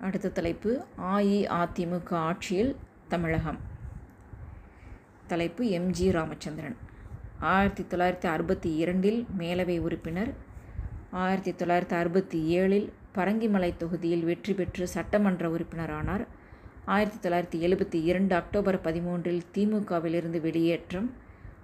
[0.00, 0.70] அடுத்த தலைப்பு
[1.02, 2.76] அஇஅதிமுக ஆட்சியில்
[3.08, 3.58] தமிழகம்.
[5.26, 6.76] தலைப்பு எம்ஜி ராமச்சந்திரன்.
[7.40, 10.34] ஆயிரத்தி தொள்ளாயிரத்தி அறுபத்தி இரண்டில் மேலவை உறுப்பினர்
[11.10, 16.26] ஆயிரத்தி தொள்ளாயிரத்தி அறுபத்தி ஏழில் பரங்கிமலை தொகுதியில் வெற்றி பெற்று சட்டமன்ற உறுப்பினரானார்.
[16.84, 21.10] ஆயிரத்தி தொள்ளாயிரத்தி எழுபத்தி இரண்டு அக்டோபர் பதிமூன்றில் திமுகவிலிருந்து வெளியேற்றம்.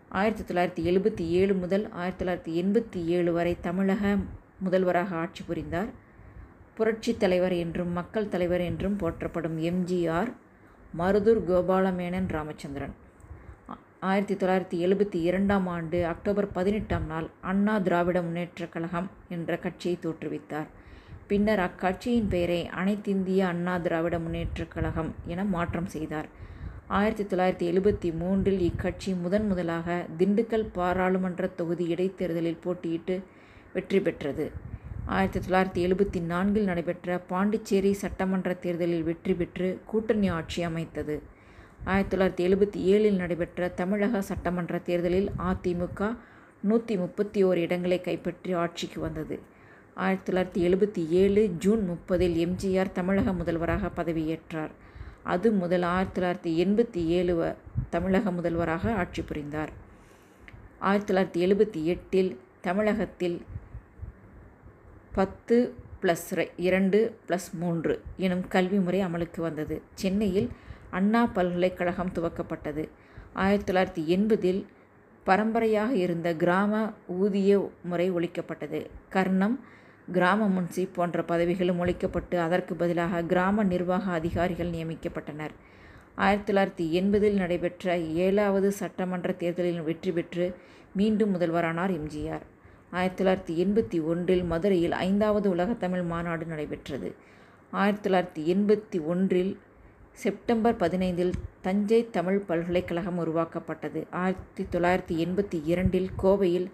[0.09, 4.17] ஆயிரத்தி தொள்ளாயிரத்தி எழுபத்தி ஏழு முதல் ஆயிரத்தி தொள்ளாயிரத்தி எண்பத்தி ஏழு வரை தமிழக
[4.59, 6.05] முதல்வராக ஆட்சி புரிந்தார்.
[6.77, 10.33] புரட்சித் தலைவர் என்றும் மக்கள் தலைவர் என்றும் போற்றப்படும் எம்ஜிஆர்
[10.99, 12.95] மருதூர் கோபாலமேனன் ராமச்சந்திரன்.
[14.01, 20.67] ஆயிரத்தி தொள்ளாயிரத்தி எழுபத்தி இரண்டாம் ஆண்டு அக்டோபர் பதினெட்டாம் நாள் அண்ணா திராவிட முன்னேற்றக் கழகம் என்ற கட்சியை தோற்றுவித்தார்.
[21.27, 26.29] பின்னர் அக்கட்சியின் பெயரை அனைத்திந்திய அண்ணா திராவிட முன்னேற்றக் கழகம் என மாற்றம் செய்தார்.
[26.87, 33.23] ஆயிரத்தி தொள்ளாயிரத்தி எழுபத்தி மூன்றில் இக்கட்சி முதன் முதலாக திண்டுக்கல் பாராளுமன்ற தொகுதி இடைத்தேர்தலில் போட்டியிட்டு
[33.73, 34.66] வெற்றி பெற்றது.
[35.15, 41.23] ஆயிரத்தி தொள்ளாயிரத்தி எழுபத்தி நான்கில் நடைபெற்ற பாண்டிச்சேரி சட்டமன்ற தேர்தலில் வெற்றி பெற்று கூட்டணி ஆட்சி அமைத்தது.
[41.85, 46.09] ஆயிரத்தி தொள்ளாயிரத்தி எழுபத்தி ஏழில் நடைபெற்ற தமிழக சட்டமன்ற தேர்தலில் அதிமுக
[46.61, 49.37] நூற்றி முப்பத்தி ஓரு இடங்களை கைப்பற்றி ஆட்சிக்கு வந்தது.
[49.97, 54.73] ஆயிரத்தி தொள்ளாயிரத்தி எழுபத்தி ஏழு ஜூன் முப்பதில் எம்ஜிஆர் தமிழக முதல்வராக பதவியேற்றார்.
[55.23, 57.55] அது முதல் ஆயிரத்தி தொள்ளாயிரத்தி எண்பத்தி ஏழு வ
[57.91, 59.73] தமிழக முதல்வராக ஆட்சி புரிந்தார்.
[60.79, 63.39] ஆயிரத்தி தொள்ளாயிரத்தி எழுபத்தி எட்டில் தமிழகத்தில்
[65.17, 65.57] பத்து
[66.01, 66.25] ப்ளஸ்
[66.67, 69.77] இரண்டு ப்ளஸ் மூன்று எனும் கல்வி முறை அமலுக்கு வந்தது.
[70.01, 70.49] சென்னையில்
[70.91, 72.83] அண்ணா பல்கலைக்கழகம் துவக்கப்பட்டது.
[73.33, 74.61] ஆயிரத்தி தொள்ளாயிரத்தி எண்பதில்
[75.25, 76.73] பரம்பரையாக இருந்த கிராம
[77.21, 77.53] ஊதிய
[77.91, 78.81] முறை ஒழிக்கப்பட்டது.
[79.15, 79.57] கர்ணம்
[80.17, 85.55] கிராம முன்சி போன்ற பதவிகளும் ஒழிக்கப்பட்டு அதற்கு பதிலாக கிராம நிர்வாக அதிகாரிகள் நியமிக்கப்பட்டனர்.
[86.27, 90.47] ஆயிரத்தி தொள்ளாயிரத்தி எண்பதில் நடைபெற்ற ஏழாவது சட்டமன்ற தேர்தலில் வெற்றி பெற்று
[90.93, 92.47] மீண்டும் முதல்வரானார் எம்ஜிஆர்
[92.97, 97.09] ஆயிரத்தி தொள்ளாயிரத்தி எண்பத்தி ஒன்றில் மதுரையில் ஐந்தாவது உலகத்தமிழ் மாநாடு நடைபெற்றது.
[97.83, 99.53] ஆயிரத்தி தொள்ளாயிரத்தி எண்பத்தி ஒன்றில்
[100.25, 101.33] செப்டம்பர் பதினைந்தில்
[101.67, 104.03] தஞ்சை தமிழ் பல்கலைக்கழகம் உருவாக்கப்பட்டது.
[104.23, 106.69] ஆயிரத்தி தொள்ளாயிரத்தி எண்பத்தி இரண்டில் கோவையில்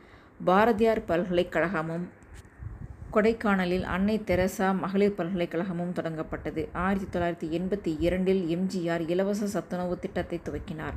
[0.48, 2.04] பாரதியார் பல்கலைக்கழகமும்
[3.14, 6.62] கொடைக்கானலில் அன்னை தெரசா மகளிர் பல்கலைக்கழகமும் தொடங்கப்பட்டது.
[6.84, 10.96] ஆயிரத்தி தொள்ளாயிரத்தி எண்பத்தி இரண்டில் எம்ஜிஆர் இலவச சத்துணவு திட்டத்தை துவக்கினார்.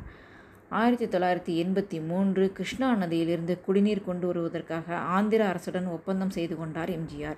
[0.70, 7.38] ஆயிரத்தி தொள்ளாயிரத்தி எண்பத்தி மூன்று கிருஷ்ணா நதியிலிருந்து குடிநீர் கொண்டு வருவதற்காக ஆந்திர அரசுடன் ஒப்பந்தம் செய்து கொண்டார் எம்ஜிஆர்.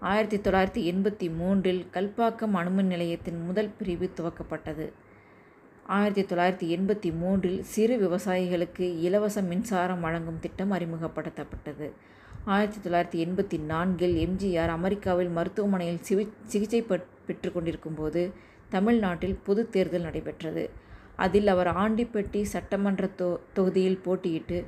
[0.00, 4.92] ஆயிரத்தி தொள்ளாயிரத்தி எண்பத்தி மூன்றில் கல்பாக்கம் அணுமின் நிலையத்தின் முதல் பிரிவு துவக்கப்பட்டது.
[5.86, 11.90] ஆயிரத்தி தொள்ளாயிரத்தி எண்பத்தி மூன்றில் சிறு விவசாயிகளுக்கு இலவச மின்சாரம் வழங்கும் திட்டம் அறிமுகப்படுத்தப்பட்டது.
[12.44, 16.04] ஆயிரத்தி தொள்ளாயிரத்தி எண்பத்தி நான்கில் எம்ஜிஆர் அமெரிக்காவில் மருத்துவமனையில்
[16.44, 18.32] சிகிச்சை பெற்று கொண்டிருக்கும் போது
[18.68, 20.70] தமிழ்நாட்டில் பொது தேர்தல் நடைபெற்றது.
[21.24, 24.58] அதில் அவர் ஆண்டிப்பட்டி சட்டமன்ற தொ தொகுதியில் போட்டியிட்டு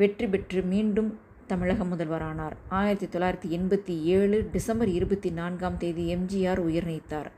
[0.00, 1.10] வெற்றி பெற்று மீண்டும்
[1.50, 2.56] தமிழக முதல்வரானார்.
[2.78, 7.30] ஆயிரத்தி தொள்ளாயிரத்தி எண்பத்தி ஏழு டிசம்பர் இருபத்தி நான்காம் தேதி எம்ஜிஆர் உயிர் நீத்தார்.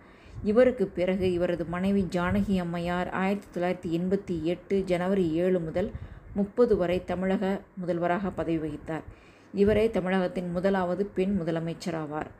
[0.42, 5.90] இவருக்கு பிறகு இவரது மனைவி ஜானகி அம்மையார் ஆயிரத்தி தொள்ளாயிரத்தி எண்பத்தி எட்டு ஜனவரி ஏழு முதல்
[6.34, 7.44] முப்பது வரை தமிழக
[7.80, 9.06] முதல்வராக பதவி வகித்தார்.
[9.54, 12.30] இவரே தமிழகத்தின் முதலாவது பெண் முதலமைச்சர் ஆவார்.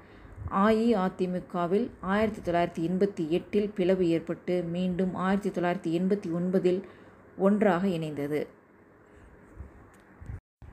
[0.48, 6.82] அஇஅதிமுகவில் ஆயிரத்தி தொள்ளாயிரத்தி எண்பத்தி எட்டில் பிளவு ஏற்பட்டு மீண்டும் ஆயிரத்தி தொள்ளாயிரத்தி எண்பத்தி ஒன்பதில்
[7.36, 8.46] ஒன்றாக இணைந்தது.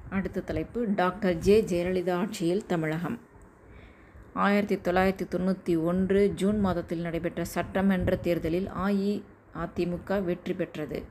[0.10, 1.62] அடுத்த தலைப்பு டாக்டர் ஜே.
[1.62, 3.20] ஜெயலலிதா ஆட்சியில் தமிழகம்.
[4.34, 11.04] ஆயிரத்தி தொள்ளாயிரத்தி தொண்ணூற்றி ஒன்று ஜூன் மாதத்தில் நடைபெற்ற சட்டமன்ற தேர்தலில் அஇஅதிமுக வெற்றி பெற்றது.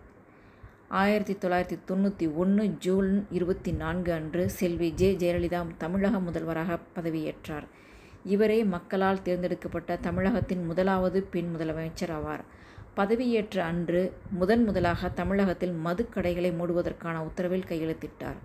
[0.88, 5.16] ஆயிரத்தி தொள்ளாயிரத்தி தொண்ணூற்றி ஒன்று ஜூன் இருபத்தி நான்கு அன்று செல்வி ஜே.
[5.18, 7.66] ஜெயலலிதா தமிழக முதல்வராக பதவியேற்றார்.
[8.34, 12.44] இவரே மக்களால் தேர்ந்தெடுக்கப்பட்ட தமிழகத்தின் முதலாவது பெண் முதலமைச்சர் ஆவார்
[12.98, 14.00] பதவியேற்ற அன்று
[14.30, 18.38] முதன் முதலாக தமிழகத்தில் மதுக்கடைகளை மூடுவதற்கான உத்தரவில் கையெழுத்திட்டார்.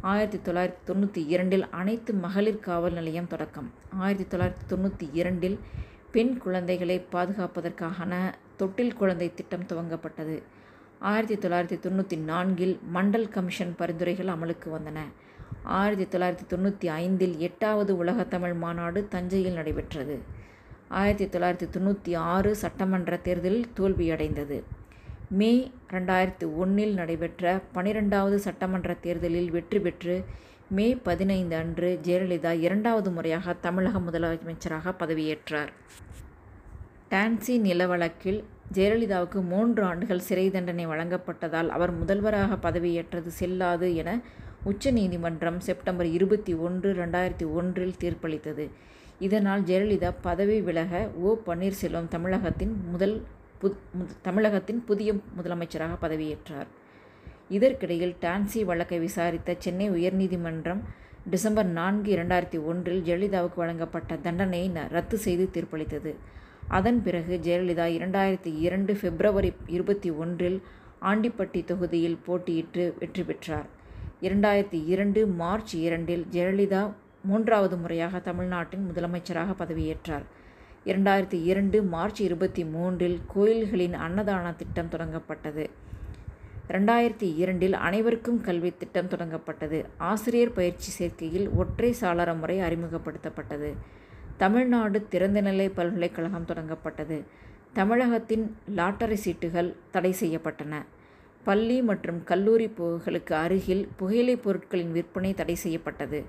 [0.00, 3.68] ஆயிரத்தி தொள்ளாயிரத்தி தொண்ணூற்றி இரண்டில் அனைத்து மகளிர் காவல் நிலையம் தொடக்கம்.
[4.04, 5.58] ஆயிரத்தி தொள்ளாயிரத்தி தொண்ணூற்றி இரண்டில்
[6.10, 8.12] பெண் குழந்தைகளை பாதுகாப்பதற்கான
[8.56, 10.36] தொட்டில் குழந்தை திட்டம் துவங்கப்பட்டது.
[11.10, 15.00] ஆயிரத்தி தொள்ளாயிரத்தி தொண்ணூற்றி நான்கில் மண்டல் கமிஷன் பரிந்துரைகள் அமலுக்கு வந்தன.
[15.64, 20.22] ஆயிரத்தி தொள்ளாயிரத்தி தொண்ணூற்றி ஐந்தில் எட்டாவது உலகத்தமிழ் மாநாடு தஞ்சையில் நடைபெற்றது.
[20.88, 24.62] ஆயிரத்தி தொள்ளாயிரத்தி தொண்ணூற்றி ஆறு சட்டமன்ற தேர்தலில் தோல்வியடைந்தது.
[25.30, 30.24] மே ரெண்டாயிரத்தி ஒன்றில் நடைபெற்ற பனிரெண்டாவது சட்டமன்ற தேர்தலில் வெற்றி பெற்று
[30.70, 35.72] மே பதினைந்து அன்று ஜெயலலிதா இரண்டாவது முறையாக தமிழக முதலமைச்சராக பதவியேற்றார்.
[37.10, 44.20] டான்சி நில வழக்கில் ஜெயலலிதாவுக்கு மூன்று ஆண்டுகள் சிறை தண்டனை வழங்கப்பட்டதால் அவர் முதல்வராக பதவியேற்றது செல்லாது என
[44.64, 48.68] உச்சநீதிமன்றம் செப்டம்பர் இருபத்தி ஒன்று ரெண்டாயிரத்தி ஒன்றில் தீர்ப்பளித்தது.
[49.18, 51.36] இதனால் ஜெயலலிதா பதவி விலக ஓ.
[51.46, 53.22] பன்னீர்செல்வம் தமிழகத்தின் முதல்
[53.58, 53.76] பு
[54.22, 56.66] தமிழகத்தின் புதிய முதலமைச்சராக பதவியேற்றார்.
[57.48, 60.80] இதற்கிடையில் டான்சி வழக்கை விசாரித்த சென்னை உயர்நீதிமன்றம்
[61.30, 66.14] டிசம்பர் நான்கு இரண்டாயிரத்தி ஒன்றில் ஜெயலலிதாவுக்கு வழங்கப்பட்ட தண்டனையை ரத்து செய்து தீர்ப்பளித்தது.
[66.68, 70.62] அதன் பிறகு ஜெயலலிதா இரண்டாயிரத்தி இரண்டு பிப்ரவரி இருபத்தி ஒன்றில்
[71.02, 73.82] ஆண்டிப்பட்டி தொகுதியில் போட்டியிட்டு வெற்றி பெற்றார்.
[74.24, 76.92] இரண்டாயிரத்தி இரண்டு மார்ச் இரண்டில் ஜெயலலிதா
[77.24, 80.22] மூன்றாவது முறையாக தமிழ்நாட்டின் முதலமைச்சராக பதவியேற்றார்.
[80.84, 85.66] இரண்டாயிரத்தி இரண்டு மார்ச் இருபத்தி மூன்றில் கோயில்களின் அன்னதான திட்டம் தொடங்கப்பட்டது.
[86.68, 89.84] ரெண்டாயிரத்தி இரண்டில் அனைவருக்கும் கல்வி திட்டம் தொடங்கப்பட்டது.
[89.96, 93.72] ஆசிரியர் பயிற்சி சேர்க்கையில் ஒற்றை சாளர முறை அறிமுகப்படுத்தப்பட்டது.
[94.36, 97.22] தமிழ்நாடு திறந்தநிலை பல்கலைக்கழகம் தொடங்கப்பட்டது.
[97.72, 100.74] தமிழகத்தின் லாட்டரி சீட்டுகள் தடை செய்யப்பட்டன.
[101.44, 106.24] பள்ளி மற்றும் கல்லூரி புகளுக்கு அருகில் புகையிலைப் பொருட்களின் விற்பனை தடை செய்யப்பட்டது.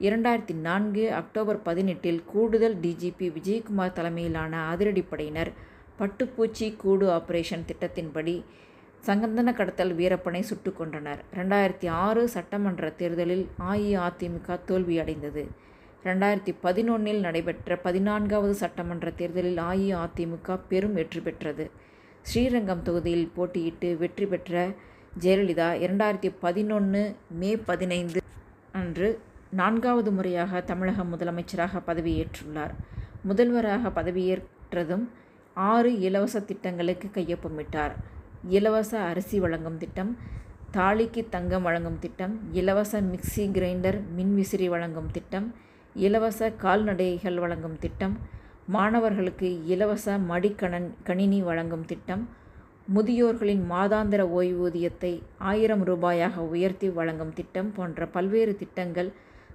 [0.00, 5.50] இரண்டாயிரத்தி நான்கு அக்டோபர் பதினெட்டில் கூடுதல் டிஜிபி விஜயகுமார் தலைமையிலான அதிரடிப்படையினர்
[5.98, 8.44] பட்டுப்பூச்சி கூடு ஆபரேஷன் திட்டத்தின்படி
[9.06, 11.20] சங்கந்தன கடத்தல் வீரப்பனை சுட்டு கொன்றனர்.
[11.34, 15.44] ரெண்டாயிரத்தி ஆறு சட்டமன்ற தேர்தலில் அஇஅதிமுக தோல்வியடைந்தது.
[16.04, 21.88] ரெண்டாயிரத்தி பதினொன்றில் நடைபெற்ற பதினான்காவது சட்டமன்ற தேர்தலில் அஇஅதிமுக பெரும் வெற்றி பெற்றது.
[22.24, 24.54] ஸ்ரீரங்கம் தொகுதியில் போட்டியிட்டு வெற்றி பெற்ற
[25.20, 27.00] ஜெயலலிதா இரண்டாயிரத்தி பதினொன்று
[27.40, 28.20] மே பதினைந்து
[28.72, 29.08] அன்று
[29.50, 32.74] நான்காவது முறையாக தமிழக முதலமைச்சராக பதவியேற்றுள்ளார்.
[33.24, 35.04] முதல்வராக பதவியேற்றதும்
[35.56, 37.94] ஆறு இலவச திட்டங்களுக்கு கையொப்பமிட்டார்.
[38.48, 40.12] இலவச அரிசி வழங்கும் திட்டம்
[40.76, 45.48] தாலிக்கு தங்கம் வழங்கும் திட்டம் இலவச மிக்சி கிரைண்டர் மின்விசிறி வழங்கும் திட்டம்
[45.96, 48.14] இலவச கால்நடைகள் வழங்கும் திட்டம்
[48.74, 52.28] மாணவர்களுக்கு இலவச மடிக்கணன் கணினி வழங்கும் திட்டம்
[52.94, 59.12] முதியோர்களின் மாதாந்திர ஓய்வூதியத்தை ஆயிரம் ரூபாயாக உயர்த்தி வழங்கும் திட்டம் போன்ற பல்வேறு திட்டங்கள்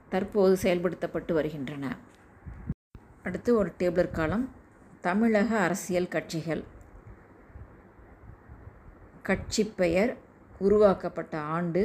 [0.10, 1.98] தற்போது செயல்படுத்தப்பட்டு வருகின்றன.
[3.24, 4.50] அடுத்து ஒரு டேபிளர் காலம்.
[5.02, 6.64] தமிழக அரசியல் கட்சிகள்.
[9.22, 10.18] கட்சி பெயர்
[10.60, 11.84] உருவாக்கப்பட்ட ஆண்டு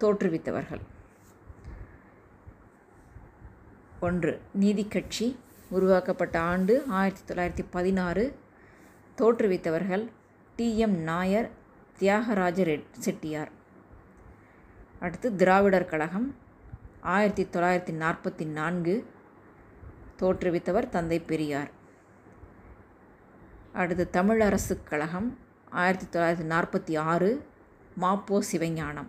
[0.00, 0.84] தோற்றுவித்தவர்கள்.
[4.00, 5.26] ஒன்று நீதி கட்சி.
[5.72, 8.38] உருவாக்கப்பட்ட ஆண்டு ஆயிரத்தி தொள்ளாயிரத்தி பதினாறு.
[9.18, 10.10] தோற்றுவித்தவர்கள்
[10.56, 10.78] டி.
[10.78, 10.96] எம்.
[10.96, 11.50] நாயர்
[11.98, 13.50] தியாகராஜ ரெட் செட்டியார்.
[15.00, 16.34] அடுத்து திராவிடர் கழகம்
[17.00, 19.06] ஆயிரத்தி தொள்ளாயிரத்தி நாற்பத்தி நான்கு.
[20.18, 21.70] தோற்றுவித்தவர் தந்தை பெரியார்.
[23.72, 25.38] அடுத்து தமிழரசு கழகம்
[25.70, 27.46] ஆயிரத்தி தொள்ளாயிரத்தி நாற்பத்தி ஆறு.
[28.00, 29.08] மாப்போ சிவஞானம்.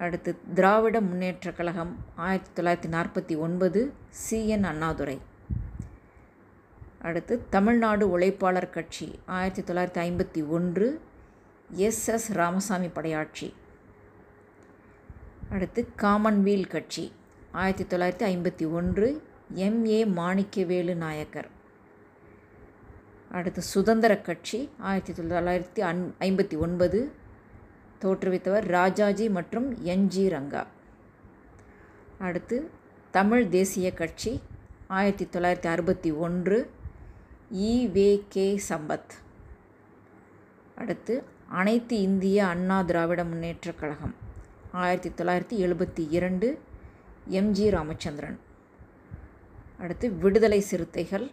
[0.00, 3.92] அடுத்து திராவிட முன்னேற்ற கழகம் ஆயிரத்தி தொள்ளாயிரத்தி நாற்பத்தி ஒன்பது
[4.30, 5.20] சிஎன் அண்ணாதுரை.
[7.02, 11.00] அடுத்து தமிழ்நாடு உழைப்பாளர் கட்சி ஆயிரத்தி தொள்ளாயிரத்தி ஐம்பத்தி ஒன்று
[11.70, 12.08] எஸ்.
[12.08, 12.32] எஸ்.
[12.32, 13.54] ராமசாமி படையாட்சி.
[15.50, 17.12] அடுத்து காமன்வீல் கட்சி
[17.52, 19.22] ஆயிரத்தி தொள்ளாயிரத்தி ஐம்பத்தி ஒன்று
[19.54, 19.86] எம்.
[19.86, 20.04] ஏ.
[20.04, 21.48] மாணிக்கவேலு நாயக்கர்.
[23.30, 27.18] அடுத்து சுதந்திர கட்சி ஆயிரத்தி தொள்ளாயிரத்தி அன் ஐம்பத்தி ஒன்பது
[28.00, 30.66] தோற்றுவித்தவர் ராஜாஜி மற்றும் என்ஜி ரங்கா.
[32.18, 32.70] அடுத்து
[33.10, 34.40] தமிழ் தேசிய கட்சி
[34.86, 36.70] ஆயிரத்தி தொள்ளாயிரத்தி அறுபத்தி ஒன்று
[37.54, 38.62] இவே கே.
[38.68, 39.10] சம்பத்.
[40.74, 44.14] அடுத்து அனைத்து இந்திய அண்ணா திராவிட முன்னேற்றக் கழகம்
[44.72, 46.58] ஆயிரத்தி தொள்ளாயிரத்தி எழுபத்தி இரண்டு
[47.30, 48.38] எம்ஜி ராமச்சந்திரன்.
[49.78, 51.30] அடுத்து விடுதலை சிறுத்தைகள்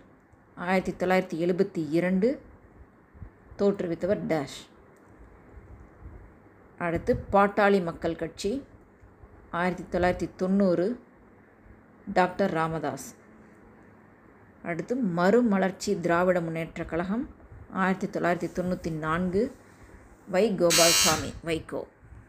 [0.55, 2.41] ஆயிரத்தி தொள்ளாயிரத்தி எழுபத்தி இரண்டு
[3.57, 4.76] தோற்றுவித்தவர் டேஷ்.
[6.77, 8.63] அடுத்து பாட்டாளி மக்கள் கட்சி
[9.51, 10.99] ஆயிரத்தி தொள்ளாயிரத்தி தொண்ணூறு
[12.13, 13.15] டாக்டர் ராமதாஸ்.
[14.63, 17.29] அடுத்து மறுமலர்ச்சி திராவிட முன்னேற்ற கழகம்
[17.71, 19.55] ஆயிரத்தி தொள்ளாயிரத்தி தொண்ணூற்றி நான்கு
[20.27, 20.55] வை.
[20.55, 21.83] கோபால்சாமி வைகோ.